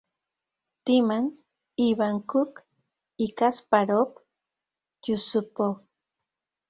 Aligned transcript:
Timman-Ivanchuk 0.85 2.53
y 3.23 3.25
Kasparov-Yusupov. 3.37 5.73